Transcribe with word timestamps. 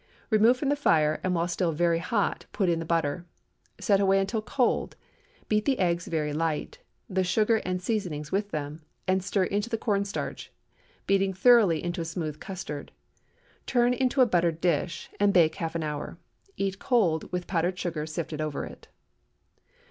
Remove 0.31 0.57
from 0.57 0.69
the 0.69 0.75
fire, 0.75 1.19
and 1.23 1.35
while 1.35 1.47
still 1.47 1.71
very 1.71 1.99
hot, 1.99 2.47
put 2.51 2.69
in 2.69 2.79
the 2.79 2.85
butter. 2.85 3.23
Set 3.79 3.99
away 3.99 4.19
until 4.19 4.41
cold; 4.41 4.95
beat 5.47 5.65
the 5.65 5.77
eggs 5.77 6.07
very 6.07 6.33
light—the 6.33 7.23
sugar 7.23 7.57
and 7.57 7.79
seasoning 7.83 8.25
with 8.31 8.49
them, 8.49 8.81
and 9.07 9.23
stir 9.23 9.43
into 9.43 9.69
the 9.69 9.77
corn 9.77 10.03
starch, 10.03 10.51
beating 11.05 11.33
thoroughly 11.35 11.83
to 11.91 12.01
a 12.01 12.05
smooth 12.05 12.39
custard. 12.39 12.91
Turn 13.67 13.93
into 13.93 14.21
a 14.21 14.25
buttered 14.25 14.59
dish, 14.59 15.07
and 15.19 15.31
bake 15.31 15.53
half 15.57 15.75
an 15.75 15.83
hour. 15.83 16.17
Eat 16.57 16.79
cold, 16.79 17.31
with 17.31 17.45
powdered 17.45 17.77
sugar 17.77 18.07
sifted 18.07 18.41
over 18.41 18.65
it. 18.65 18.87